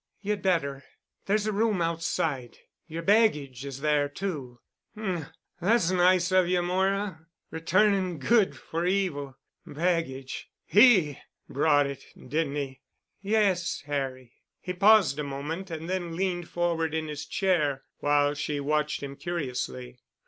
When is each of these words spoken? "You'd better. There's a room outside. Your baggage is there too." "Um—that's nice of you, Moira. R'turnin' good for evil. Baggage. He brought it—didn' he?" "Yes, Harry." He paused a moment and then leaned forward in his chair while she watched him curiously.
"You'd 0.21 0.41
better. 0.41 0.83
There's 1.27 1.45
a 1.45 1.51
room 1.53 1.79
outside. 1.79 2.57
Your 2.87 3.03
baggage 3.03 3.63
is 3.63 3.81
there 3.81 4.09
too." 4.09 4.59
"Um—that's 4.95 5.91
nice 5.91 6.31
of 6.31 6.47
you, 6.47 6.63
Moira. 6.63 7.27
R'turnin' 7.51 8.17
good 8.17 8.57
for 8.57 8.83
evil. 8.87 9.37
Baggage. 9.67 10.49
He 10.65 11.19
brought 11.47 11.85
it—didn' 11.85 12.55
he?" 12.55 12.81
"Yes, 13.21 13.83
Harry." 13.85 14.33
He 14.59 14.73
paused 14.73 15.19
a 15.19 15.23
moment 15.23 15.69
and 15.69 15.87
then 15.87 16.15
leaned 16.15 16.49
forward 16.49 16.95
in 16.95 17.07
his 17.07 17.27
chair 17.27 17.83
while 17.99 18.33
she 18.33 18.59
watched 18.59 19.03
him 19.03 19.15
curiously. 19.15 19.99